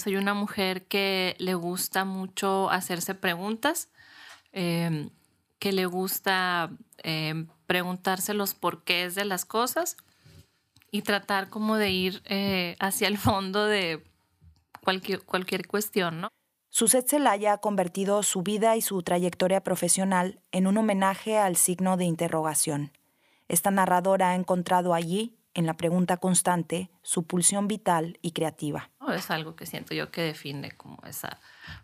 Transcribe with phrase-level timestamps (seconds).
[0.00, 3.90] Soy una mujer que le gusta mucho hacerse preguntas,
[4.50, 5.10] em,
[5.58, 6.70] que le gusta
[7.02, 9.98] em, preguntarse los porqués de las cosas
[10.90, 14.02] y tratar como de ir eh, hacia el fondo de
[14.82, 16.28] cualquier, cualquier cuestión, ¿no?
[16.70, 21.98] Suset Zelaya ha convertido su vida y su trayectoria profesional en un homenaje al signo
[21.98, 22.92] de interrogación.
[23.48, 28.90] Esta narradora ha encontrado allí, en la pregunta constante, su pulsión vital y creativa.
[29.14, 31.40] Es algo que siento yo que define como esa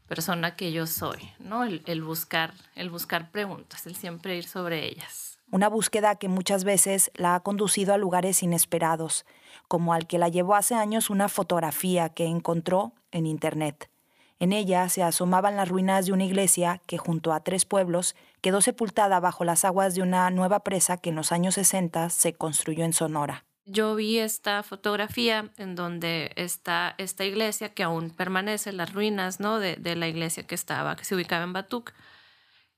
[0.06, 1.64] persona que yo soy, ¿no?
[1.64, 5.38] El, buscar, el buscar preguntas, el siempre ir sobre ellas.
[5.50, 9.24] Una búsqueda que muchas veces la ha conducido a lugares inesperados,
[9.68, 13.90] como al que la llevó hace años una fotografía que encontró en Internet.
[14.38, 18.60] En ella se asomaban las ruinas de una iglesia que junto a tres pueblos quedó
[18.60, 22.84] sepultada bajo las aguas de una nueva presa que en los años 60 se construyó
[22.84, 23.45] en Sonora.
[23.66, 29.58] Yo vi esta fotografía en donde está esta iglesia que aún permanece, las ruinas ¿no?
[29.58, 31.92] de, la iglesia que estaba, que se ubicaba en Batuc,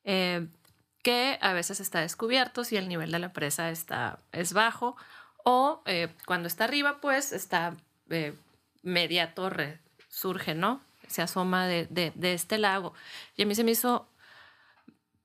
[0.05, 0.49] eh,
[1.03, 4.97] que a veces está descubierto si el nivel de la presa está, es bajo
[5.45, 7.77] o eh, cuando está arriba, pues está
[8.11, 8.35] eh,
[8.83, 10.83] media torre, surge, ¿no?
[11.09, 12.95] se asoma de, este lago.
[13.37, 14.09] Y a mí se me hizo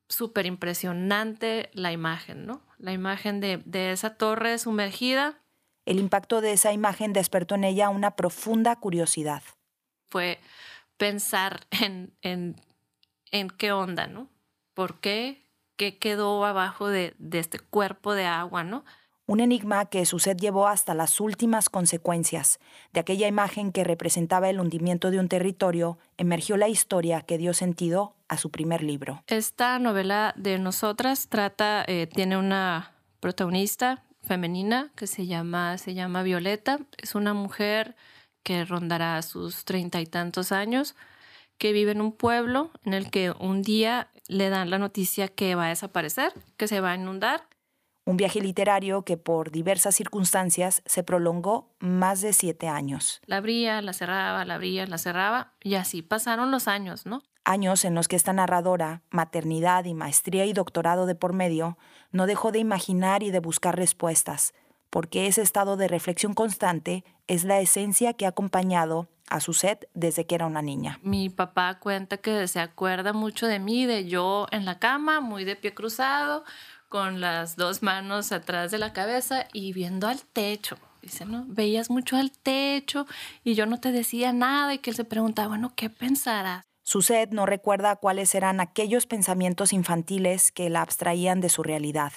[0.08, 2.62] súper impresionante la imagen, ¿no?
[2.78, 5.38] La imagen de, esa torre sumergida.
[5.86, 9.44] El impacto de esa imagen despertó en ella una profunda curiosidad.
[10.10, 10.40] Fue
[10.98, 12.56] pensar en, en,
[13.32, 14.30] en qué onda, ¿no?
[14.74, 15.44] ¿Por qué?
[15.76, 18.84] ¿Qué quedó abajo de, de este cuerpo de agua, ¿no?
[19.26, 22.60] un enigma que su sed llevó hasta las últimas consecuencias.
[22.92, 27.54] De aquella imagen que representaba el hundimiento de un territorio, emergió la historia que dio
[27.54, 29.24] sentido a su primer libro.
[29.28, 36.24] Esta novela de nosotras trata, eh, tiene una protagonista femenina que se llama, se llama
[36.24, 36.80] Violeta.
[36.98, 37.96] Es una mujer
[38.44, 40.96] que rondará sus treinta y tantos años,
[41.58, 45.56] que vive en un pueblo en el que un día le dan la noticia que
[45.56, 47.48] va a desaparecer, que se va a inundar
[48.06, 53.22] un viaje literario que por diversas circunstancias se prolongó más de siete años.
[53.26, 57.24] La abría, la cerraba, la abría, la cerraba, y así pasaron los años, ¿no?
[57.46, 61.78] Años en los que esta narradora, maternidad y maestría y doctorado de por medio,
[62.12, 64.54] no dejó de imaginar y de buscar respuestas,
[64.90, 69.90] porque ese estado de reflexión constante es la esencia que ha acompañado a su set
[69.94, 71.00] desde que era una niña.
[71.02, 75.44] Mi papá cuenta que se acuerda mucho de mí, de yo en la cama, muy
[75.44, 76.46] de pie cruzado,
[76.88, 80.78] con las dos manos atrás de la cabeza y viendo al techo.
[81.02, 81.44] Dice, ¿no?
[81.48, 83.06] Veías mucho al techo
[83.44, 86.64] y yo no te decía nada y que él se preguntaba, bueno, ¿qué pensarás?
[87.02, 92.14] Sed no recuerda cuáles eran aquellos pensamientos infantiles que la abstraían de su realidad,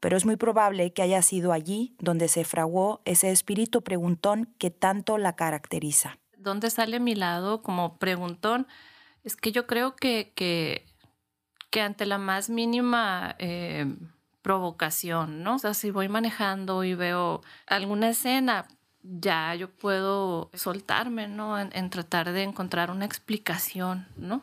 [0.00, 4.70] pero es muy probable que haya sido allí donde se fraguó ese espíritu preguntón que
[4.70, 6.18] tanto la caracteriza.
[6.36, 8.66] ¿Dónde sale mi lado como preguntón?
[9.24, 10.86] Es que yo creo que, que,
[11.70, 13.34] que ante la más mínima...
[13.38, 13.86] Eh,
[14.42, 15.56] provocación, ¿no?
[15.56, 18.66] O sea, si voy manejando y veo alguna escena,
[19.08, 21.58] ya yo puedo soltarme, ¿no?
[21.58, 24.42] En, tratar de encontrar una explicación, ¿no?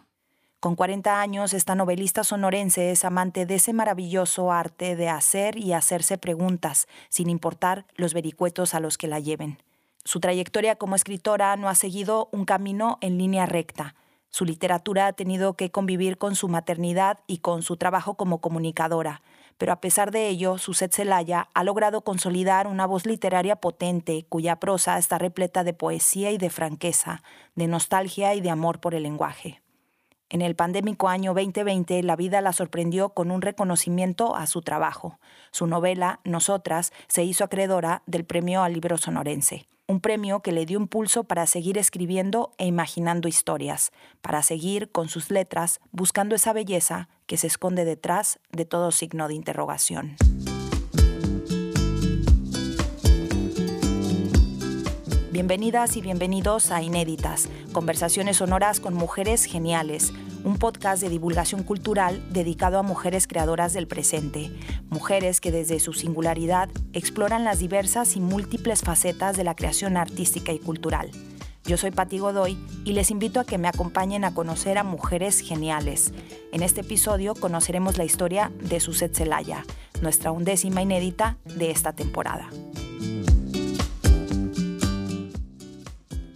[0.59, 5.73] Con 40 años, esta novelista sonorense es amante de ese maravilloso arte de hacer y
[5.73, 9.59] hacerse preguntas, sin importar los vericuetos a los que la lleven.
[10.03, 13.95] Su trayectoria como escritora no ha seguido un camino en línea recta.
[14.29, 19.21] Su literatura ha tenido que convivir con su maternidad y con su trabajo como comunicadora,
[19.57, 24.57] pero a pesar de ello, Suset Zelaya ha logrado consolidar una voz literaria potente, cuya
[24.57, 27.23] prosa está repleta de poesía y de franqueza,
[27.55, 29.61] de nostalgia y de amor por el lenguaje.
[30.29, 35.19] En el pandémico año 2020, la vida la sorprendió con un reconocimiento a su trabajo.
[35.51, 40.65] Su novela, Nosotras, se hizo acreedora del premio al libro sonorense un premio que le
[40.65, 46.53] dio impulso para seguir escribiendo e imaginando historias, para seguir con sus letras buscando esa
[46.53, 50.15] belleza que se esconde detrás de todo signo de interrogación.
[55.31, 60.13] Bienvenidas y bienvenidos a Inéditas, conversaciones sonoras con mujeres geniales,
[60.45, 64.49] un podcast de divulgación cultural dedicado a mujeres creadoras del presente,
[64.89, 70.53] mujeres que desde su singularidad exploran las diversas y múltiples facetas de la creación artística
[70.53, 71.11] y cultural.
[71.65, 75.39] Yo soy Pati Godoy y les invito a que me acompañen a conocer a mujeres
[75.39, 76.13] geniales.
[76.51, 79.65] En este episodio conoceremos la historia de Suset Zelaya,
[79.99, 82.49] nuestra undécima inédita de esta temporada.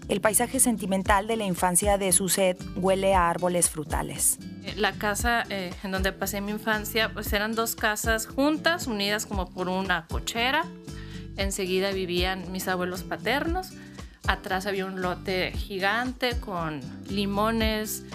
[0.08, 4.40] El paisaje sentimental de la infancia de Suset huele a árboles frutales.
[4.78, 9.48] La casa eh, en donde pasé mi infancia, pues eran dos casas juntas, unidas como
[9.52, 10.66] por una cochera.
[11.38, 13.74] Enseguida vivían mis abuelos paternos.
[14.30, 18.06] Atrás había un lote gigante con limones,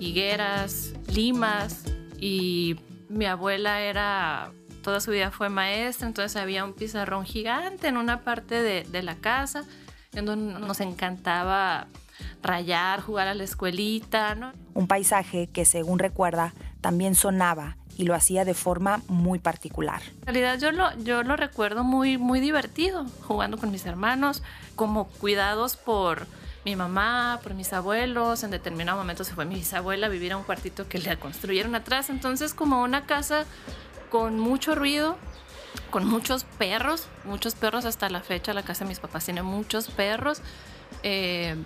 [0.00, 1.84] higueras, limas
[2.18, 2.76] y
[3.08, 4.50] mi abuela era,
[4.82, 9.02] toda su vida fue maestra, entonces había un pizarrón gigante en una parte de, de
[9.02, 9.64] la casa
[10.12, 11.86] en donde nos encantaba
[12.42, 14.52] rayar, jugar a la escuelita, ¿no?
[14.74, 20.02] Un paisaje que, según recuerda, también sonaba y lo hacía de forma muy particular.
[20.26, 24.42] En realidad yo lo, yo lo recuerdo muy, muy divertido, jugando con mis hermanos,
[24.74, 26.26] como cuidados por
[26.64, 28.42] mi mamá, por mis abuelos.
[28.42, 31.74] En determinado momento se fue mi bisabuela a vivir a un cuartito que le construyeron
[31.74, 32.10] atrás.
[32.10, 33.44] Entonces como una casa
[34.10, 35.16] con mucho ruido,
[35.90, 38.52] con muchos perros, muchos perros hasta la fecha.
[38.52, 40.42] La casa de mis papás tiene muchos perros.
[41.02, 41.56] Eh,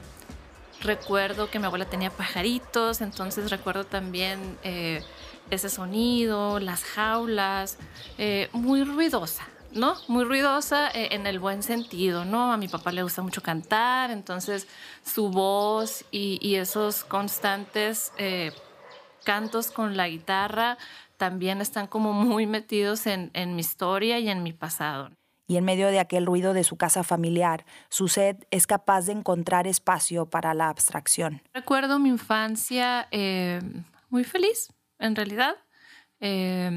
[0.80, 5.02] recuerdo que mi abuela tenía pajaritos, entonces recuerdo también eh,
[5.50, 7.78] ese sonido, las jaulas,
[8.18, 9.96] eh, muy ruidosa, ¿no?
[10.08, 12.52] Muy ruidosa eh, en el buen sentido, ¿no?
[12.52, 14.66] A mi papá le gusta mucho cantar, entonces
[15.04, 18.12] su voz y, esos constantes
[19.24, 20.78] cantos con la guitarra
[21.16, 25.10] también están como muy metidos en mi historia y en mi pasado
[25.46, 29.12] y en medio de aquel ruido de su casa familiar, su sed es capaz de
[29.12, 31.42] encontrar espacio para la abstracción.
[31.52, 33.60] Recuerdo mi infancia eh,
[34.08, 34.68] muy feliz,
[34.98, 35.56] en realidad,
[36.20, 36.70] eh,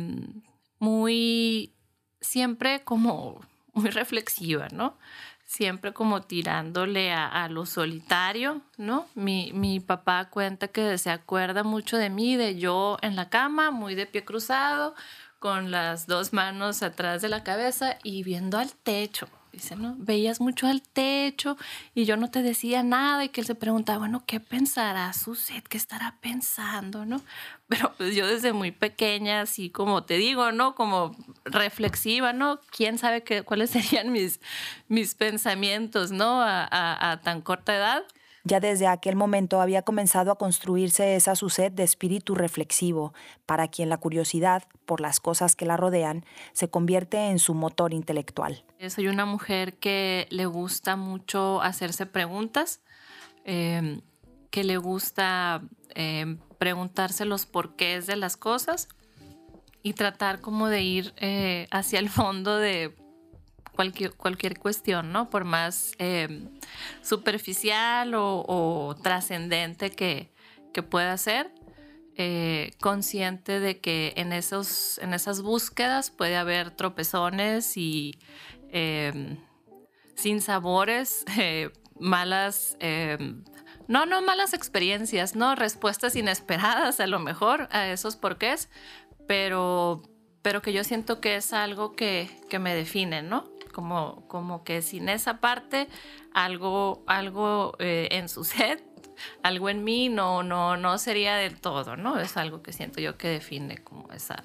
[0.79, 1.73] muy
[2.21, 3.41] siempre como
[3.73, 4.97] muy reflexiva, ¿no?
[5.45, 9.07] Siempre como tirándole a, lo solitario, ¿no?
[9.15, 13.71] Mi, mi, papá cuenta que se acuerda mucho de mí, de yo en la cama,
[13.71, 14.93] muy de pie cruzado,
[15.39, 19.29] con las dos manos atrás de la cabeza y viendo al techo.
[19.51, 19.95] Dice, ¿no?
[19.97, 21.57] Veías mucho al techo
[21.95, 25.67] y yo no te decía nada y que él se preguntaba, bueno, ¿qué pensará Suset?
[25.67, 27.21] ¿Qué estará pensando, no?
[27.67, 30.75] Pero pues yo desde muy pequeña, así como te digo, ¿no?
[30.75, 31.15] Como
[31.45, 32.59] reflexiva, ¿no?
[32.71, 34.39] ¿Quién sabe qué, cuáles serían mis,
[34.87, 36.41] mis pensamientos, ¿no?
[36.41, 38.03] A tan corta edad.
[38.47, 43.13] Ya desde aquel momento había comenzado a construirse esa su sed de espíritu reflexivo,
[43.45, 46.23] para quien la curiosidad por las cosas que la rodean
[46.53, 48.63] se convierte en su motor intelectual.
[48.87, 52.79] Soy una mujer que le gusta mucho hacerse preguntas,
[53.43, 53.99] em,
[54.49, 55.61] que le gusta
[55.93, 58.87] em, preguntarse los porqués de las cosas
[59.83, 62.95] y tratar como de ir eh, hacia el fondo de
[63.77, 65.29] cualquier, cualquier cuestión, ¿no?
[65.29, 66.49] Por más em,
[67.03, 70.31] superficial o, trascendente que,
[70.73, 71.51] que, pueda ser,
[72.15, 78.17] eh, consciente de que en, esos, en esas búsquedas puede haber tropezones y
[80.39, 81.69] sabores, eh,
[81.99, 83.43] malas, em,
[83.87, 85.53] no, no malas experiencias, ¿no?
[85.53, 88.69] Respuestas inesperadas a lo mejor a esos porqués,
[89.27, 90.01] pero,
[90.41, 93.56] pero que yo siento que es algo que, que me define, ¿no?
[93.77, 95.87] Como, como que sin esa parte,
[96.33, 98.83] algo, algo eh, en su set,
[99.43, 102.19] algo en mí no, no, no sería del todo, ¿no?
[102.19, 104.43] Es algo que siento yo que define como esa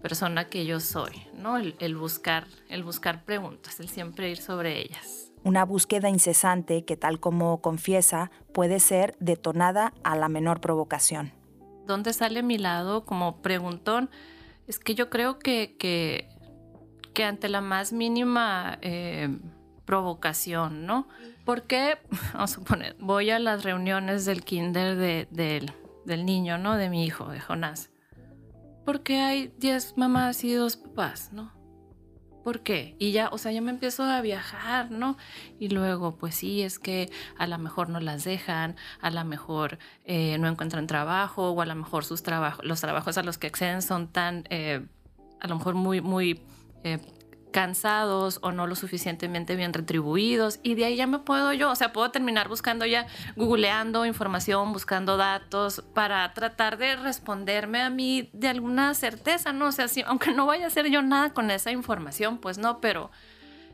[0.00, 1.58] persona que yo soy, ¿no?
[1.58, 5.30] El, buscar, el buscar preguntas, el siempre ir sobre ellas.
[5.44, 11.34] Una búsqueda incesante que, tal como confiesa, puede ser detonada a la menor provocación.
[11.86, 14.08] ¿Dónde sale mi lado como preguntón?
[14.66, 16.30] Es que yo creo que, que
[17.12, 19.28] que ante la más mínima eh,
[19.84, 21.08] provocación, ¿no?
[21.44, 21.98] Porque,
[22.32, 25.72] vamos a suponer, voy a las reuniones del kinder del,
[26.04, 26.76] del niño, ¿no?
[26.76, 27.90] De mi hijo, de Jonás.
[28.84, 31.52] Porque hay 10 mamás y dos papás, ¿no?
[32.42, 32.96] ¿Por qué?
[32.98, 35.18] Y ya, o sea, ya me empiezo a viajar, ¿no?
[35.58, 39.78] Y luego, pues sí, es que a lo mejor no las dejan, a lo mejor
[40.04, 43.48] eh, no encuentran trabajo, o a lo mejor sus trabajos, los trabajos a los que
[43.48, 44.86] acceden son tan, eh,
[45.40, 46.40] a lo mejor muy, muy
[46.84, 46.98] eh,
[47.50, 51.76] cansados o no lo suficientemente bien retribuidos y de ahí ya me puedo yo, o
[51.76, 53.06] sea, puedo terminar buscando ya,
[53.36, 59.66] googleando información, buscando datos para tratar de responderme a mí de alguna certeza, ¿no?
[59.66, 62.80] O sea, si, aunque no vaya a hacer yo nada con esa información, pues no,
[62.80, 63.10] pero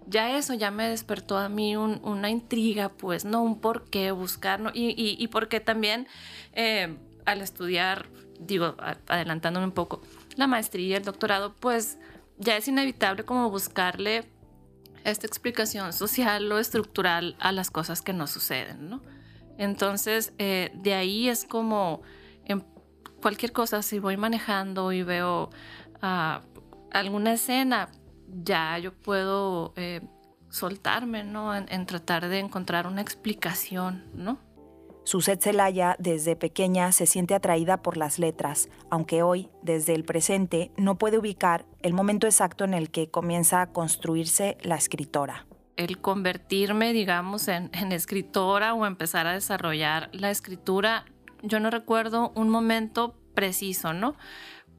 [0.06, 3.42] ya eso ya me despertó a mí una intriga, pues, ¿no?
[3.42, 4.70] Un por qué buscar, ¿no?
[4.72, 6.06] Y, y, y porque también
[6.52, 8.06] eh, al estudiar,
[8.38, 8.76] digo,
[9.08, 10.00] adelantándome un poco,
[10.36, 11.98] la maestría el doctorado, pues
[12.38, 14.30] ya es inevitable como buscarle
[15.04, 19.02] esta explicación social o estructural a las cosas que no suceden, ¿no?
[19.58, 22.02] Entonces, eh, de ahí es como
[22.44, 22.64] en
[23.22, 25.50] cualquier cosa, si voy manejando y veo
[26.02, 26.42] ah,
[26.90, 27.88] alguna escena,
[28.28, 30.02] ya yo puedo eh,
[30.50, 31.54] soltarme, ¿no?
[31.54, 34.38] en, tratar de encontrar una explicación, ¿no?
[35.06, 40.72] Suset Zelaya desde pequeña se siente atraída por las letras, aunque hoy, desde el presente,
[40.76, 45.46] no puede ubicar el momento exacto en el que comienza a construirse la escritora.
[45.76, 51.04] el convertirme, digamos, en, en, escritora o empezar a desarrollar la escritura,
[51.42, 54.16] yo no recuerdo un momento preciso, ¿no?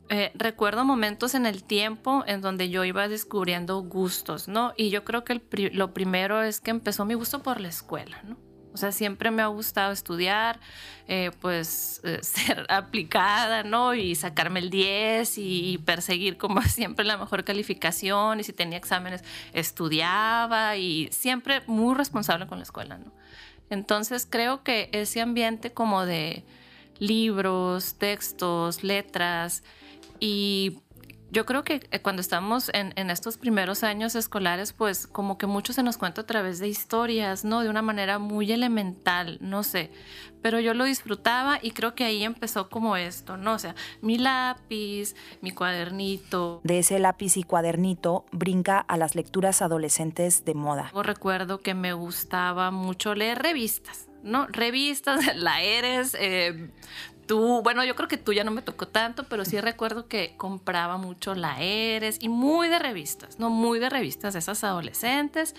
[0.09, 4.73] Eh, recuerdo momentos en el tiempo en donde yo iba descubriendo gustos, ¿no?
[4.75, 5.41] Y yo creo que
[5.71, 8.46] lo primero es que empezó mi gusto por la escuela, ¿no?
[8.73, 10.59] O sea, siempre me ha gustado estudiar,
[11.07, 13.93] eh, pues eh, ser aplicada, ¿no?
[13.93, 18.39] Y sacarme el 10 y, perseguir como siempre la mejor calificación.
[18.39, 23.11] Y si tenía exámenes, estudiaba y siempre muy responsable con la escuela, ¿no?
[23.69, 26.45] Entonces creo que ese ambiente como de
[26.99, 29.63] libros, textos, letras,
[30.19, 30.79] y
[31.29, 35.73] yo creo que eh, cuando estamos en, estos primeros años escolares, pues como que mucho
[35.73, 37.61] se nos cuenta a través de historias, ¿no?
[37.61, 39.91] De una manera muy elemental, no sé.
[40.41, 43.53] Pero yo lo disfrutaba y creo que ahí empezó como esto, ¿no?
[43.53, 46.61] O sea, mi lápiz, mi cuadernito.
[46.63, 50.91] De ese lápiz y cuadernito brinca a las lecturas adolescentes de moda.
[50.93, 54.07] Yo recuerdo que me gustaba mucho leer revistas.
[54.23, 54.47] ¿no?
[54.47, 56.69] Revistas, la eres, eh,
[57.27, 60.35] tú, bueno, yo creo que tú ya no me tocó tanto, pero sí recuerdo que
[60.37, 63.49] compraba mucho la Eres y muy de revistas, ¿no?
[63.49, 65.55] Muy de revistas esas adolescentes.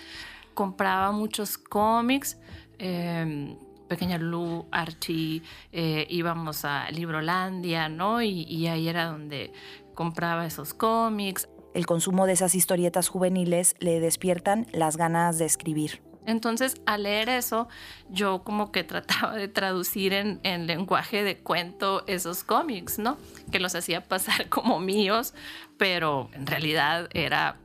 [0.53, 2.37] Compraba muchos cómics.
[2.77, 3.57] Em,
[3.87, 8.21] Pequeña Lu, Archie, eh, íbamos a Librolandia, ¿no?
[8.21, 9.51] Y, y ahí era donde
[9.95, 11.47] compraba esos cómics.
[11.73, 16.08] El consumo de esas historietas juveniles le despiertan las ganas de escribir.
[16.29, 17.67] Entonces, al leer eso,
[18.09, 23.17] yo como que trataba de traducir en, lenguaje de cuento esos cómics, ¿no?
[23.51, 25.33] Que los hacía pasar como míos,
[25.77, 27.57] pero en realidad era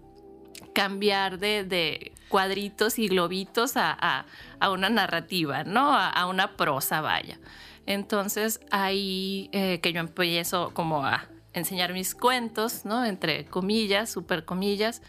[0.72, 4.24] cambiar de, cuadritos y globitos a,
[4.72, 5.94] una narrativa, ¿no?
[5.94, 7.38] A, una prosa, vaya.
[7.86, 13.04] Entonces, ahí eh, que yo empiezo como a enseñar mis cuentos, ¿no?
[13.04, 15.02] Entre comillas, super comillas,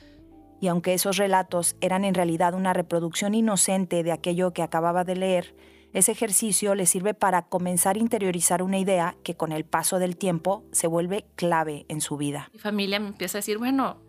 [0.59, 5.15] y aunque esos relatos eran en realidad una reproducción inocente de aquello que acababa de
[5.15, 5.55] leer,
[5.93, 10.17] ese ejercicio le sirve para comenzar a interiorizar una idea que con el paso del
[10.17, 12.49] tiempo se vuelve clave en su vida.
[12.51, 14.01] Mi familia me empieza a decir, bueno,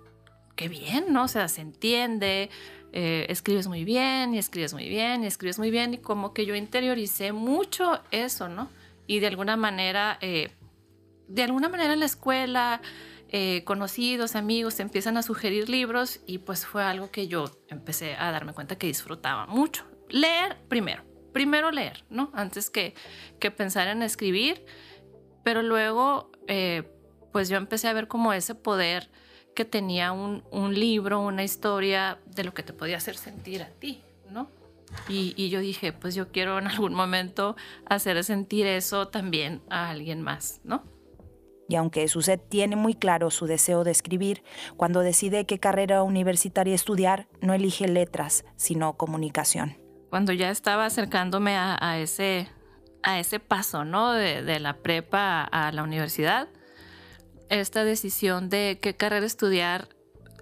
[0.56, 1.24] qué bien, ¿no?
[1.24, 2.50] O sea, se entiende,
[2.92, 6.44] eh, escribes muy bien, y escribes muy bien, y escribes muy bien, y como que
[6.44, 8.68] yo interioricé mucho eso, ¿no?
[9.06, 10.50] Y de alguna manera, eh,
[11.28, 12.80] de alguna manera en la escuela,
[13.28, 18.30] eh, conocidos, amigos, empiezan a sugerir libros y pues fue algo que yo empecé a
[18.30, 19.84] darme cuenta que disfrutaba mucho.
[20.08, 21.02] Leer primero,
[21.32, 22.30] primero leer, ¿no?
[22.34, 22.94] Antes que,
[23.40, 24.64] que pensar en escribir,
[25.42, 26.84] pero luego eh,
[27.32, 29.10] pues yo empecé a ver como ese poder
[29.56, 33.70] que tenía un, un, libro, una historia de lo que te podía hacer sentir a
[33.70, 34.50] ti, ¿no?
[35.08, 37.56] Y, y, yo dije, pues yo quiero en algún momento
[37.86, 40.84] hacer sentir eso también a alguien más, ¿no?
[41.68, 44.42] Y aunque Suset tiene muy claro su deseo de escribir,
[44.76, 49.76] cuando decide qué carrera universitaria estudiar, no elige letras, sino comunicación.
[50.10, 52.48] Cuando ya estaba acercándome a, ese,
[53.02, 54.12] a ese paso, ¿no?
[54.12, 56.48] De, la prepa a, la universidad,
[57.48, 59.88] esta decisión de qué carrera estudiar,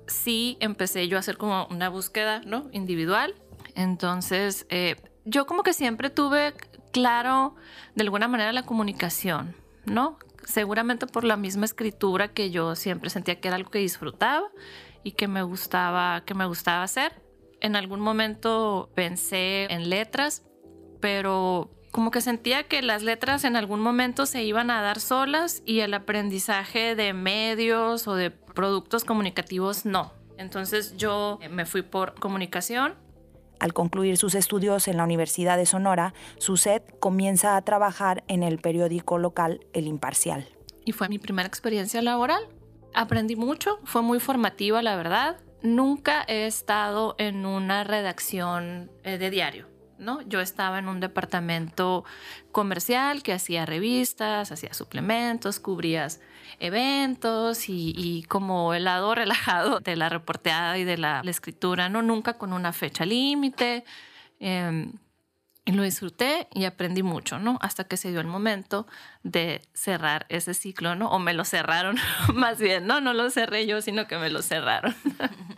[0.06, 2.68] sí empecé yo a hacer como una búsqueda, ¿no?
[2.72, 3.34] Individual.
[3.74, 6.54] Entonces, eh, yo como que siempre tuve
[6.92, 7.56] claro,
[7.94, 10.18] de alguna manera, la comunicación, ¿no?
[10.46, 14.48] Seguramente por la misma escritura que yo siempre sentía que era algo que disfrutaba
[15.02, 17.22] y que me gustaba, que me gustaba hacer.
[17.60, 20.42] En algún momento pensé en letras,
[21.00, 25.62] pero como que sentía que las letras en algún momento se iban a dar solas
[25.64, 30.12] y el aprendizaje de medios o de productos comunicativos no.
[30.36, 32.94] Entonces yo me fui por comunicación
[33.64, 38.58] al concluir sus estudios en la Universidad de Sonora, Suset comienza a trabajar en el
[38.58, 40.46] periódico local El Imparcial.
[40.84, 42.46] Y fue mi primera experiencia laboral.
[42.92, 45.38] Aprendí mucho, fue muy formativa, la verdad.
[45.62, 49.66] Nunca he estado en una redacción eh, de diario.
[49.96, 50.20] ¿no?
[50.20, 52.04] Yo estaba en un departamento
[52.52, 56.20] comercial que hacía revistas, hacía suplementos, cubrías
[56.58, 62.02] eventos y, como el lado relajado de la reporteada y de la, escritura, ¿no?
[62.02, 63.84] Nunca con una fecha límite.
[64.40, 64.92] Em,
[65.66, 67.58] y lo disfruté y aprendí mucho, ¿no?
[67.62, 68.86] Hasta que se dio el momento
[69.22, 71.08] de cerrar ese ciclo, ¿no?
[71.10, 71.96] O me lo cerraron,
[72.34, 73.00] más bien, ¿no?
[73.00, 74.94] No lo cerré yo, sino que me lo cerraron.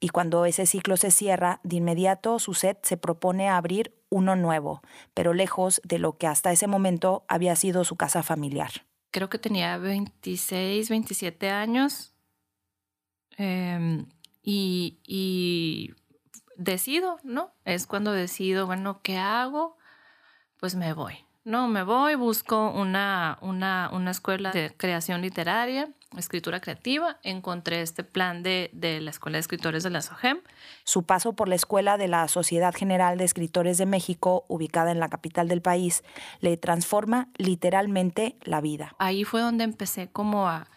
[0.00, 4.82] Y cuando ese ciclo se cierra, de inmediato Suset se propone abrir uno nuevo,
[5.14, 8.70] pero lejos de lo que hasta ese momento había sido su casa familiar.
[9.14, 12.12] Creo que tenía 26, 27 años
[13.36, 14.06] em,
[14.42, 15.94] y, y
[16.56, 17.54] decido, ¿no?
[17.64, 19.78] Es cuando decido, bueno, ¿qué hago?
[20.58, 21.14] Pues me voy.
[21.44, 28.04] No, me voy, busco una, una, una escuela de creación literaria escritura creativa, encontré este
[28.04, 30.38] plan de, de, la Escuela de Escritores de la SOGEM.
[30.84, 35.00] Su paso por la Escuela de la Sociedad General de Escritores de México, ubicada en
[35.00, 36.04] la capital del país,
[36.40, 38.94] le transforma literalmente la vida.
[38.98, 40.68] Ahí fue donde empecé como a,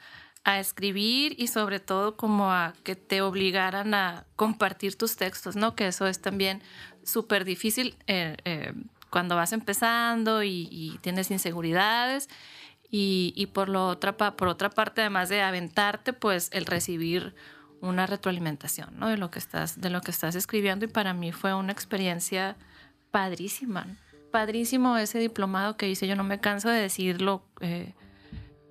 [0.43, 5.75] a escribir y sobre todo como a que te obligaran a compartir tus textos, ¿no?
[5.75, 6.61] Que eso es también
[7.03, 8.73] súper difícil eh, eh,
[9.09, 12.29] cuando vas empezando y, y tienes inseguridades.
[12.89, 17.35] Y, por, lo otra, por otra parte, además de aventarte, pues el recibir
[17.81, 19.09] una retroalimentación ¿no?
[19.09, 20.85] de, lo que estás, de lo que estás escribiendo.
[20.85, 22.55] Y para mí fue una experiencia
[23.11, 23.87] padrísima.
[24.31, 26.07] Padrísimo ese diplomado que hice.
[26.07, 27.93] Yo no me canso de decirlo, eh,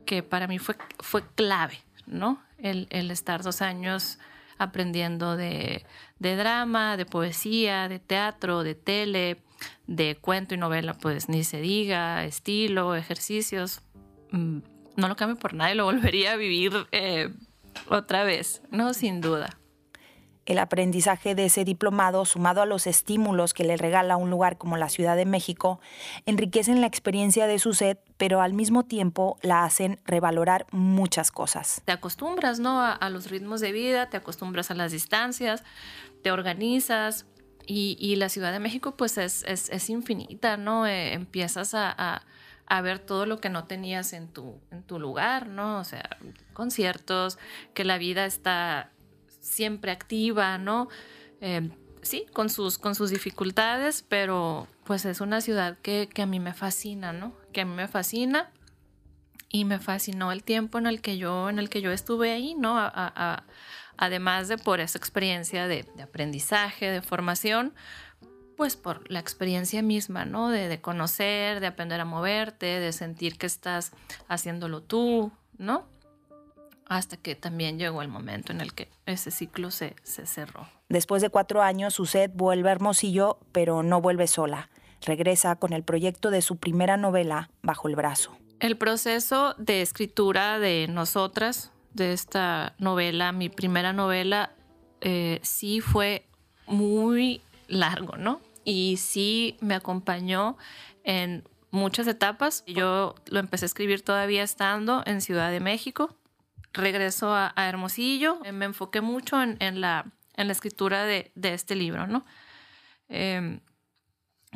[0.06, 2.42] que para mí fue, fue clave, ¿no?
[2.58, 4.18] El, el estar dos años
[4.58, 5.84] aprendiendo de,
[6.18, 9.42] de, drama, de poesía, de teatro, de tele,
[9.86, 13.82] de cuento y novela, pues ni se diga, estilo, ejercicios.
[14.30, 14.58] Mm,
[14.96, 17.32] no lo cambio por nada y lo volvería a vivir eh,
[17.88, 18.94] otra vez, ¿no?
[18.94, 19.58] Sin duda.
[20.46, 24.76] El aprendizaje de ese diplomado, sumado a los estímulos que le regala un lugar como
[24.76, 25.80] la Ciudad de México,
[26.24, 31.82] enriquecen la experiencia de su set, pero al mismo tiempo la hacen revalorar muchas cosas.
[31.84, 32.80] Te acostumbras, ¿no?
[32.80, 35.64] A, los ritmos de vida, te acostumbras a las distancias,
[36.22, 37.26] te organizas
[37.66, 40.86] y, la Ciudad de México pues es, es, infinita, ¿no?
[40.86, 42.22] Eh, empiezas a a
[42.82, 45.78] ver todo lo que no tenías en tu, en tu lugar, ¿no?
[45.78, 46.18] O sea,
[46.52, 47.38] conciertos,
[47.74, 48.90] que la vida está
[49.40, 50.88] siempre activa, ¿no?
[51.40, 51.70] Eh,
[52.02, 56.54] sí, con sus, con sus dificultades, pero pues es una ciudad que, a mí me
[56.54, 57.34] fascina, ¿no?
[57.52, 58.50] Que a mí me fascina
[59.48, 62.54] y me fascinó el tiempo en el que yo, en el que yo estuve ahí,
[62.54, 62.76] ¿no?
[63.98, 67.72] además de por esa experiencia de aprendizaje, de formación,
[68.56, 70.48] pues por la experiencia misma, ¿no?
[70.48, 73.92] De, conocer, de aprender a moverte, de sentir que estás
[74.28, 75.86] haciéndolo tú, ¿no?
[76.86, 80.68] Hasta que también llegó el momento en el que ese ciclo se, se cerró.
[80.88, 84.70] Después de cuatro años, Suset vuelve a Hermosillo, pero no vuelve sola.
[85.04, 88.36] Regresa con el proyecto de su primera novela bajo el brazo.
[88.60, 94.52] El proceso de escritura de nosotras, de esta novela, mi primera novela,
[95.00, 96.26] eh, sí fue
[96.66, 98.40] muy largo, ¿no?
[98.66, 100.58] y sí me acompañó
[101.04, 102.64] en muchas etapas.
[102.66, 106.14] Yo lo empecé a escribir todavía estando en Ciudad de México.
[106.74, 108.40] Regreso a, Hermosillo.
[108.52, 112.26] Me enfoqué mucho en, la, en la, escritura de, este libro, ¿no?
[113.08, 113.60] Em,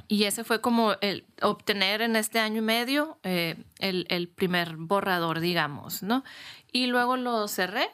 [0.08, 5.38] y ese fue como el obtener en este año y medio eh, el, primer borrador,
[5.38, 6.24] digamos, ¿no?
[6.72, 7.90] Y luego lo cerré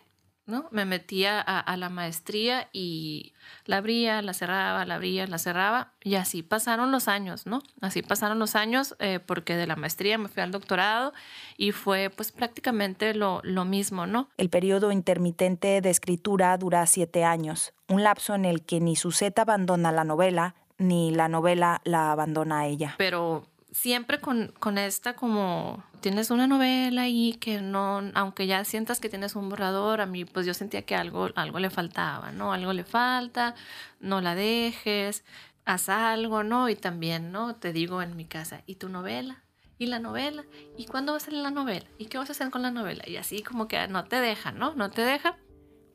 [0.47, 0.69] ¿no?
[0.71, 3.33] Me metía a, la maestría y
[3.65, 7.63] la abría, la cerraba, la abría, la cerraba y así pasaron los años, ¿no?
[7.81, 11.13] Así pasaron los años eh, porque de la maestría me fui al doctorado
[11.57, 14.29] y fue pues prácticamente lo, lo mismo, ¿no?
[14.37, 19.43] El periodo intermitente de escritura dura siete años, un lapso en el que ni Suseta
[19.43, 22.95] abandona la novela ni la novela la abandona a ella.
[22.99, 23.45] Pero
[23.77, 29.11] siempre con, con, esta como tienes una novela ahí que no, aunque ya sientas que
[29.11, 32.53] tienes un borrador, a mí pues yo sentía que algo, algo le faltaba, ¿no?
[32.53, 33.55] Algo le falta,
[34.01, 35.25] no la dejes,
[35.67, 36.71] haz algo, ¿no?
[36.71, 37.55] Y también, ¿no?
[37.55, 39.43] Te digo en mi casa, ¿y tu novela?
[39.79, 40.47] ¿Y la novela?
[40.79, 41.87] ¿Y cuándo va a salir la novela?
[41.99, 43.05] ¿Y qué vas a hacer con la novela?
[43.07, 44.75] Y así como que no te deja, ¿no?
[44.75, 45.37] No te deja.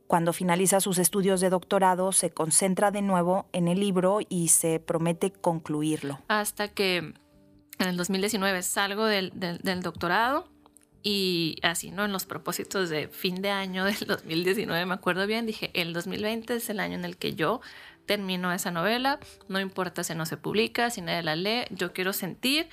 [0.06, 4.80] Cuando finaliza sus estudios de doctorado, se concentra de nuevo en el libro y se
[4.80, 6.20] promete concluirlo.
[6.28, 7.14] Hasta que
[7.82, 9.32] en el 2019 salgo del,
[9.82, 10.48] doctorado
[11.04, 12.06] y así, ¿no?
[12.06, 16.56] En los propósitos de fin de año del 2019, me acuerdo bien, dije, el 2020
[16.56, 17.62] es el año en el que yo
[18.06, 22.14] termino esa novela, no importa si no se publica, si nadie la lee, yo quiero
[22.14, 22.68] sentir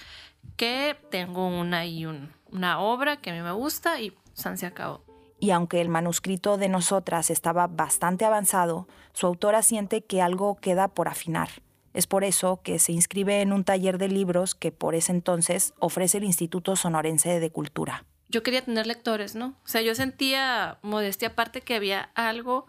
[0.56, 5.04] que tengo una y una obra que a mí me gusta y San se acabó.
[5.40, 10.88] Y aunque el manuscrito de nosotras estaba bastante avanzado, su autora siente que algo queda
[10.88, 11.48] por afinar.
[11.98, 15.74] Es por eso que se inscribe en un taller de libros que por ese entonces
[15.80, 18.04] ofrece el Instituto Sonorense de Cultura.
[18.28, 19.56] Yo quería tener lectores, ¿no?
[19.64, 22.68] O sea, yo sentía modestia aparte que había algo,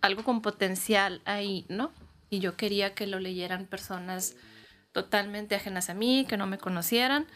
[0.00, 1.92] algo con potencial ahí, ¿no?
[2.30, 4.34] Y yo quería que lo leyeran personas
[4.92, 7.26] totalmente ajenas a mí, que no me conocieran,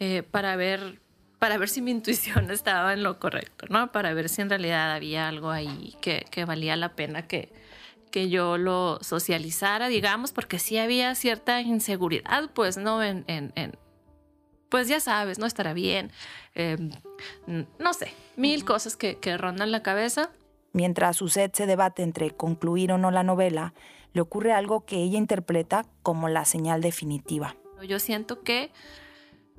[0.00, 1.00] eh, para ver
[1.38, 3.92] para ver si mi intuición estaba en lo correcto, ¿no?
[3.92, 7.52] Para ver si en realidad había algo ahí que, que valía la pena que,
[8.08, 13.02] que yo lo socializara, digamos, porque sí había cierta inseguridad, pues, ¿no?
[13.02, 13.24] En,
[14.68, 16.10] pues ya sabes, no estará bien,
[16.54, 16.90] em,
[17.78, 20.30] no sé, mil cosas que, que rondan la cabeza.
[20.72, 23.72] Mientras Suset se debate entre concluir o no la novela,
[24.12, 27.56] le ocurre algo que ella interpreta como la señal definitiva.
[27.86, 28.70] Yo siento que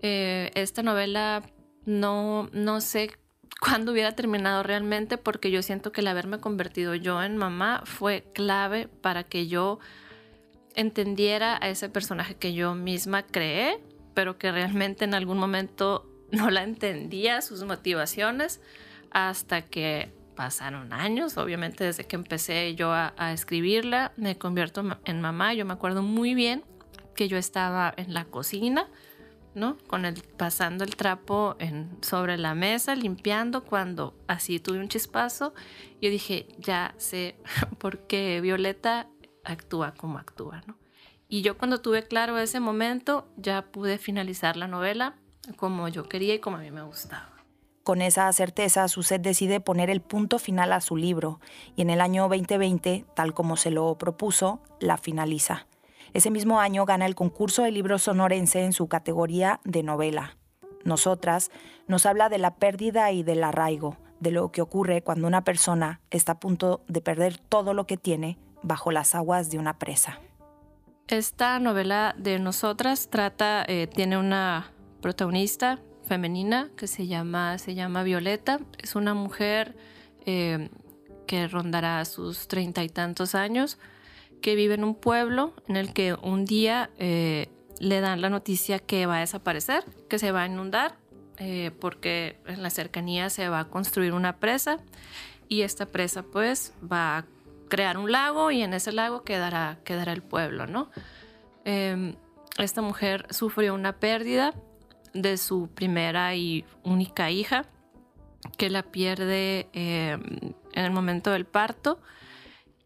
[0.01, 1.43] eh, esta novela
[1.85, 3.11] no, no sé
[3.59, 8.23] cuándo hubiera terminado realmente, porque yo siento que el haberme convertido yo en mamá fue
[8.33, 9.79] clave para que yo
[10.75, 13.79] entendiera a ese personaje que yo misma creé,
[14.13, 18.61] pero que realmente en algún momento no la entendía, sus motivaciones,
[19.11, 25.53] hasta que pasaron años, obviamente desde que empecé yo a, escribirla, me convierto en mamá,
[25.53, 26.63] yo me acuerdo muy bien
[27.13, 28.87] que yo estaba en la cocina,
[29.53, 29.77] ¿no?
[29.87, 35.53] Con el pasando el trapo en, sobre la mesa, limpiando, cuando así tuve un chispazo,
[36.01, 37.35] yo dije, ya sé
[37.77, 39.07] por qué Violeta
[39.43, 40.77] actúa como actúa, ¿no?
[41.27, 45.15] Y yo cuando tuve claro ese momento, ya pude finalizar la novela
[45.57, 47.39] como yo quería y como a mí me gustaba.
[47.83, 51.39] Con esa certeza, Suset decide poner el punto final a su libro
[51.75, 55.65] y en el año 2020, tal como se lo propuso, la finaliza.
[56.13, 60.37] Ese mismo año gana el concurso de libro sonorense en su categoría de novela.
[60.83, 61.51] Nosotras
[61.87, 66.01] nos habla de la pérdida y del arraigo, de lo que ocurre cuando una persona
[66.09, 70.19] está a punto de perder todo lo que tiene bajo las aguas de una presa.
[71.07, 78.03] Esta novela de nosotras trata, eh, tiene una protagonista femenina que se llama, se llama
[78.03, 78.59] Violeta.
[78.77, 79.75] Es una mujer
[80.25, 80.69] eh,
[81.25, 83.79] que rondará sus treinta y tantos años,
[84.41, 87.49] que vive en un pueblo en el que un día eh,
[87.79, 90.95] le dan la noticia que va a desaparecer, que se va a inundar,
[91.37, 94.79] eh, porque en la cercanía se va a construir una presa
[95.47, 97.25] y esta presa pues va a
[97.69, 100.89] crear un lago y en ese lago quedará, quedará el pueblo, ¿no?
[101.63, 102.15] Em,
[102.57, 104.53] esta mujer sufrió una pérdida
[105.13, 107.65] de su primera y única hija,
[108.57, 110.17] que la pierde eh,
[110.73, 111.99] en el momento del parto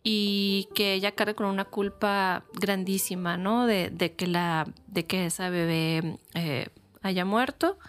[0.04, 3.66] y que ella carga con una culpa grandísima, ¿no?
[3.66, 6.68] De, que, la, de que esa bebé eh,
[7.02, 7.80] haya muerto.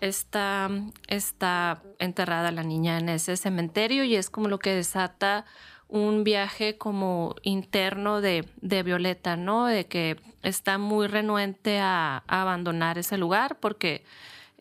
[0.00, 0.68] Está,
[1.06, 5.44] está enterrada la niña en ese cementerio y es como lo que desata
[5.86, 9.66] un viaje como interno de, Violeta, ¿no?
[9.66, 14.04] De que está muy renuente a, abandonar ese lugar porque,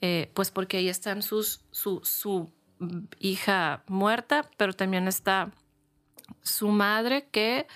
[0.01, 2.51] eh, pues porque ahí están sus, su, su
[3.17, 5.51] hija muerta, pero también está
[6.41, 7.67] su madre que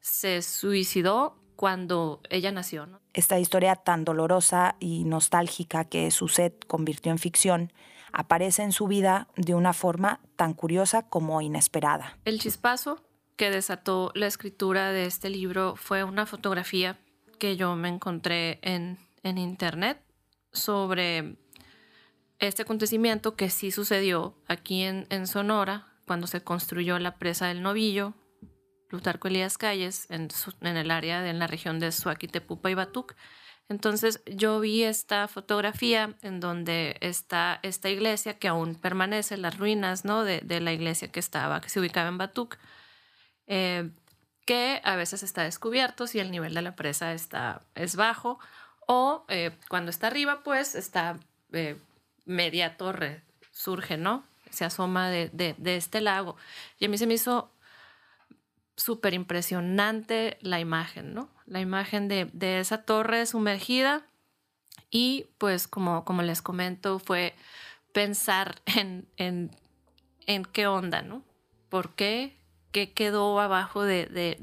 [0.00, 2.88] se suicidó cuando ella nació.
[3.12, 7.72] Esta historia tan dolorosa y nostálgica que set convirtió en ficción
[8.12, 12.18] aparece en su vida de una forma tan curiosa como inesperada.
[12.24, 13.02] El chispazo
[13.36, 16.98] que desató la escritura de este libro fue una fotografía
[17.38, 20.00] que yo me encontré en, internet
[20.52, 21.36] sobre
[22.38, 28.14] este acontecimiento que sí sucedió aquí en, Sonora cuando se construyó la presa del Novillo,
[28.88, 30.28] Plutarco Elías Calles, en,
[30.60, 33.14] en el área de en la región de Suaquitepupa y Batuc.
[33.68, 40.04] Entonces yo vi esta fotografía en donde está esta iglesia que aún permanece, las ruinas
[40.04, 40.22] ¿no?
[40.22, 42.58] de, la iglesia que estaba, que se ubicaba en Batuc,
[43.48, 43.90] eh,
[44.44, 48.38] que a veces está descubierto si el nivel de la presa está, es bajo
[48.86, 51.18] o eh, cuando está arriba pues está
[51.52, 51.76] eh,
[52.24, 54.24] media torre, surge, ¿no?
[54.56, 56.36] Se asoma de, de este lago.
[56.78, 57.52] Y a mí se me hizo
[58.76, 61.30] súper impresionante la imagen, ¿no?
[61.46, 64.06] La imagen de, esa torre sumergida
[64.90, 67.34] y pues como, como les comento fue
[67.92, 69.50] pensar en, en,
[70.26, 71.22] en qué onda, ¿no?
[71.68, 72.36] ¿Por qué?
[72.70, 74.36] ¿Qué quedó abajo de, de,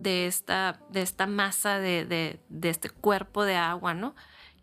[0.00, 4.14] de esta, de esta masa de, este cuerpo de agua, ¿no?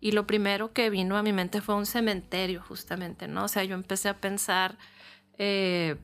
[0.03, 3.45] Y lo primero que vino a mi mente fue un cementerio, justamente, ¿no?
[3.45, 4.77] O sea, yo empecé a pensar,
[5.37, 5.95] eh,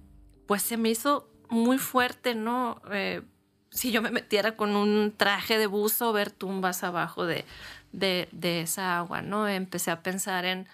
[0.48, 2.82] pues se me hizo muy fuerte, ¿no?
[2.94, 3.24] Eh,
[3.72, 7.44] si yo me metiera con un traje de buzo, ver tumbas abajo de,
[7.92, 9.50] de, esa agua, ¿no?
[9.50, 10.70] Empecé a pensar en,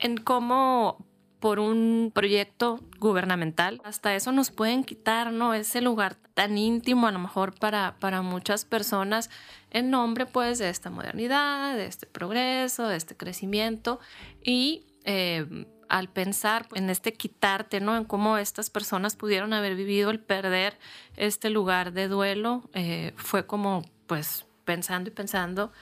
[0.00, 1.06] en cómo
[1.40, 5.54] por un proyecto gubernamental, hasta eso nos pueden quitar, ¿no?
[5.54, 9.30] Ese lugar tan íntimo a lo mejor para, para muchas personas
[9.70, 14.00] en nombre pues de esta modernidad, de este progreso, de este crecimiento
[14.42, 17.96] y eh, al pensar en este quitarte, ¿no?
[17.96, 20.78] En cómo estas personas pudieron haber vivido el perder
[21.16, 25.72] este lugar de duelo, eh, fue como, pues, pensando y pensando,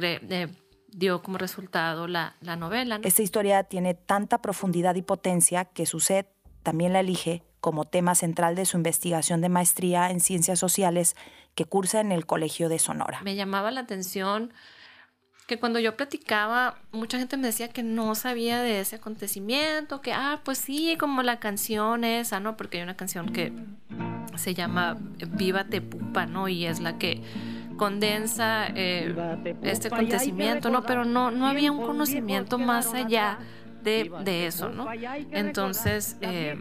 [0.00, 0.48] eh,
[0.94, 3.00] dio como resultado la, novela.
[3.02, 6.28] Esta historia tiene tanta profundidad y potencia que Suset
[6.62, 11.16] también la elige como tema central de su investigación de maestría en ciencias sociales
[11.54, 13.20] que cursa en el Colegio de Sonora.
[13.22, 14.52] Me llamaba la atención
[15.46, 20.12] que cuando yo platicaba, mucha gente me decía que no sabía de ese acontecimiento, que,
[20.12, 22.56] ah, pues sí, como la canción esa, ¿no?
[22.56, 23.52] Porque hay una canción que
[24.36, 24.96] se llama
[25.32, 26.48] Viva Pupa, ¿no?
[26.48, 27.22] Y es la que
[27.76, 29.14] condensa eh,
[29.62, 30.82] este acontecimiento, ¿no?
[30.82, 33.38] Pero no, no había un conocimiento más allá
[33.82, 34.86] de, de eso, ¿no?
[35.30, 36.56] Entonces, eh,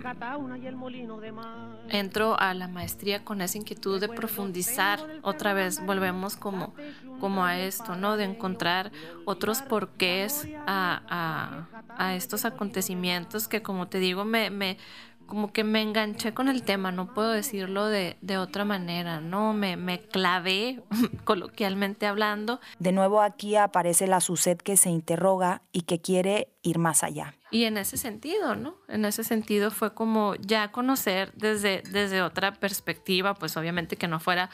[1.89, 6.73] entro a la maestría con esa inquietud de profundizar otra vez, volvemos como,
[7.19, 8.17] como a esto, ¿no?
[8.17, 8.91] De encontrar
[9.25, 14.77] otros porqués a, a, a estos acontecimientos que, como te digo, me, me
[15.25, 19.53] como que me enganché con el tema, no puedo decirlo de, de otra manera, ¿no?
[19.53, 20.83] Me, me clavé,
[21.23, 22.59] coloquialmente hablando.
[22.79, 27.35] De nuevo aquí aparece la Suset que se interroga y que quiere ir más allá.
[27.51, 28.75] Y en ese sentido, ¿no?
[28.87, 34.19] En ese sentido fue como ya conocer desde, desde otra perspectiva, pues obviamente que no
[34.19, 34.49] fuera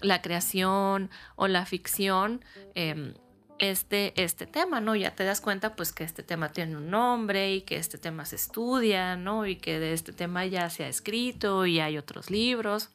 [0.00, 2.44] la creación o la ficción.
[2.74, 3.14] Eh,
[3.60, 4.96] este, este tema, ¿no?
[4.96, 8.24] Ya te das cuenta pues que este tema tiene un nombre y que este tema
[8.24, 9.46] se estudia, ¿no?
[9.46, 12.90] Y que de este tema ya se ha escrito y hay otros libros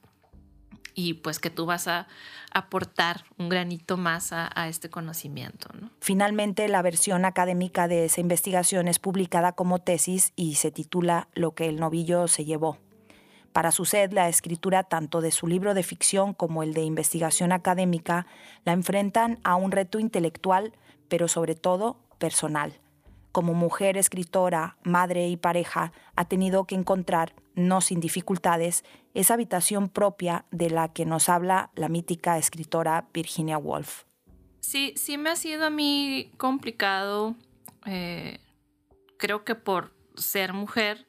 [0.96, 2.08] y pues que tú vas a
[2.52, 5.70] aportar un granito más a, a, este conocimiento.
[5.80, 5.92] ¿no?
[6.00, 11.54] Finalmente, la versión académica de esa investigación es publicada como tesis y se titula Lo
[11.54, 12.80] que el novillo se llevó.
[13.56, 17.54] Para su sed, la escritura tanto de su libro de ficción como el de investigación
[17.54, 18.28] académica
[18.66, 20.74] la enfrentan a un reto intelectual,
[21.08, 22.74] pero sobre todo personal.
[23.32, 29.88] Como mujer escritora, madre y pareja, ha tenido que encontrar, no sin dificultades, esa habitación
[29.88, 34.04] propia de la que nos habla la mítica escritora Virginia Woolf.
[34.60, 37.38] Sí, sí me ha sido a mí complicado,
[37.86, 38.42] eh,
[39.16, 41.08] creo que por ser mujer,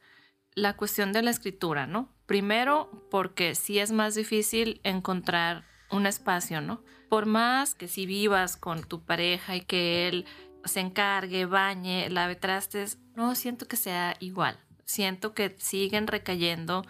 [0.55, 2.15] la cuestión de la escritura, ¿no?
[2.27, 6.83] Primero, porque sí es más difícil encontrar un espacio, ¿no?
[7.09, 10.27] Por más que si vivas con tu pareja y que él
[10.65, 14.59] se encargue, bañe, lave trastes, no siento que sea igual.
[14.85, 16.85] Siento que siguen recayendo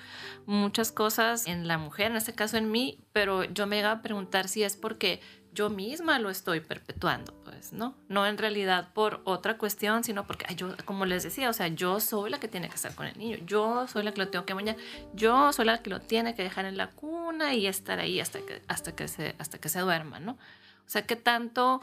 [0.44, 4.03] muchas cosas en la mujer, en este caso en mí, pero yo me iba a
[4.03, 5.20] preguntar si es porque
[5.57, 7.97] yo misma lo estoy perpetuando, pues, ¿no?
[8.09, 11.99] No en realidad por otra cuestión, sino porque yo, como les decía, o sea, yo
[11.99, 14.45] soy la que tiene que estar con el niño, yo soy la que lo tengo
[14.45, 14.77] que bañar,
[15.14, 18.40] yo soy la que lo tiene que dejar en la cuna y estar ahí hasta
[18.40, 20.33] que, hasta que, se, hasta que se duerma, ¿no?
[20.33, 21.81] O sea, que tanto...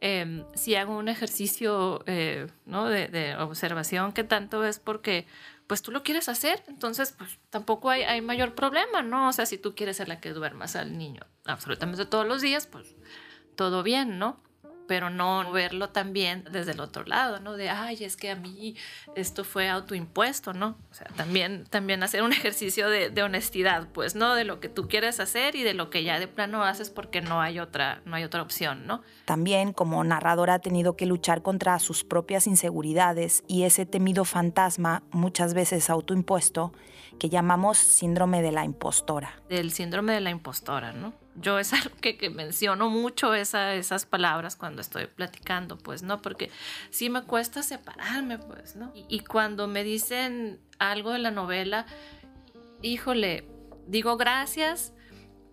[0.00, 2.88] Eh, si hago un ejercicio eh, ¿no?
[2.88, 5.24] de, de, observación, que tanto es porque
[5.66, 9.28] pues tú lo quieres hacer, entonces pues tampoco hay, hay mayor problema, ¿no?
[9.28, 12.66] O sea, si tú quieres ser la que duermas al niño absolutamente todos los días,
[12.66, 12.94] pues
[13.56, 14.42] todo bien, ¿no?
[14.86, 17.54] Pero no verlo también desde el otro lado, ¿no?
[17.56, 18.76] De, ay, es que a mí
[19.14, 20.76] esto fue autoimpuesto, ¿no?
[20.90, 24.34] O sea, también, también hacer un ejercicio de, de, honestidad, pues, ¿no?
[24.34, 27.20] De lo que tú quieres hacer y de lo que ya de plano haces porque
[27.20, 29.02] no hay otra, no hay otra opción, ¿no?
[29.24, 35.02] También como narradora ha tenido que luchar contra sus propias inseguridades y ese temido fantasma,
[35.10, 36.72] muchas veces autoimpuesto,
[37.18, 39.40] que llamamos síndrome de la impostora.
[39.48, 41.14] Del síndrome de la impostora, ¿no?
[41.36, 46.22] Yo es algo que, que menciono mucho esa, esas palabras cuando estoy platicando, pues, ¿no?
[46.22, 46.50] Porque
[46.90, 48.92] sí me cuesta separarme, pues, ¿no?
[48.94, 51.86] Y, y, cuando me dicen algo de la novela,
[52.82, 53.48] híjole,
[53.86, 54.92] digo gracias,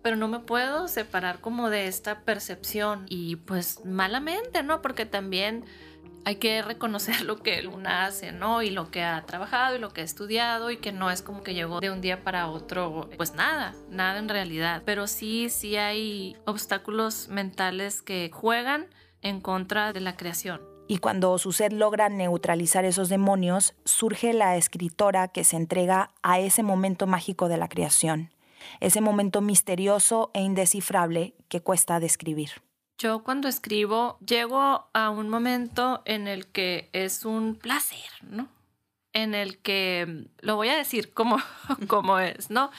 [0.02, 4.82] pero no me puedo separar como de esta percepción y pues malamente, ¿no?
[4.82, 5.64] Porque también
[6.24, 8.62] hay que reconocer lo que Luna hace, ¿no?
[8.62, 11.42] Y lo que ha trabajado y lo que ha estudiado y que no es como
[11.42, 14.82] que llegó de un día para otro, pues nada, nada en realidad.
[14.84, 18.86] Pero sí, sí hay obstáculos mentales que juegan
[19.22, 20.60] en contra de la creación.
[20.88, 26.62] Y cuando Suset logra neutralizar esos demonios, surge la escritora que se entrega a ese
[26.62, 28.30] momento mágico de la creación,
[28.80, 32.50] ese momento misterioso e indescifrable que cuesta describir.
[33.02, 38.48] Yo cuando escribo llego a un momento en el que es un placer, ¿no?
[39.12, 41.38] En el que, lo voy a decir como,
[41.88, 42.70] como es, ¿no?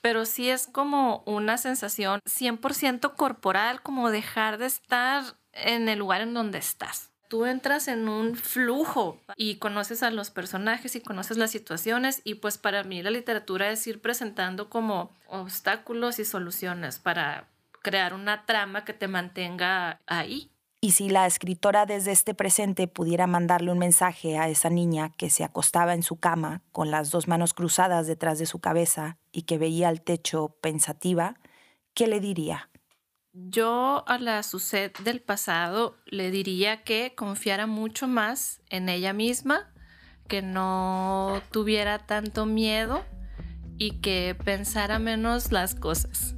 [0.00, 6.22] Pero sí es como una sensación 100% corporal, como dejar de estar en el lugar
[6.22, 7.10] en donde estás.
[7.28, 12.36] Tú entras en un flujo y conoces a los personajes y conoces las situaciones y
[12.36, 17.46] pues para mí la literatura es ir presentando como obstáculos y soluciones para
[17.86, 20.50] crear una trama que te mantenga ahí.
[20.80, 25.30] Y si la escritora desde este presente pudiera mandarle un mensaje a esa niña que
[25.30, 29.42] se acostaba en su cama con las dos manos cruzadas detrás de su cabeza y
[29.42, 31.36] que veía el techo pensativa,
[31.94, 32.70] ¿qué le diría?
[33.32, 39.72] Yo a la Suset del pasado le diría que confiara mucho más en ella misma,
[40.26, 43.04] que no tuviera tanto miedo
[43.78, 46.35] y que pensara menos las cosas.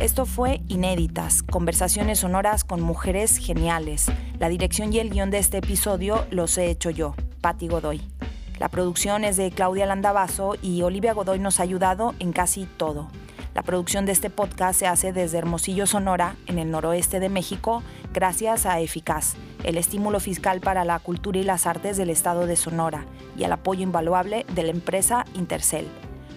[0.00, 4.06] Esto fue Inéditas, conversaciones sonoras con mujeres geniales.
[4.38, 8.02] La dirección y el guion de este episodio los he hecho yo, Patti Godoy.
[8.58, 13.08] La producción es de Claudia Landavazo y Olivia Godoy nos ha ayudado en casi todo.
[13.54, 17.82] La producción de este podcast se hace desde Hermosillo, Sonora, en el noroeste de México,
[18.12, 22.56] gracias a Eficaz, el estímulo fiscal para la cultura y las artes del estado de
[22.56, 23.06] Sonora,
[23.38, 25.88] y al apoyo invaluable de la empresa Intercel.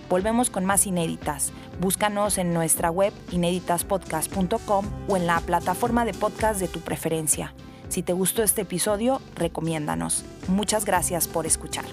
[0.10, 1.52] Volvemos con más inéditas.
[1.80, 7.54] Búscanos en nuestra web inéditaspodcast.com o en la plataforma de podcast de tu preferencia.
[7.90, 10.26] Si te gustó este episodio, recomiéndanos.
[10.48, 11.86] Muchas gracias por escuchar.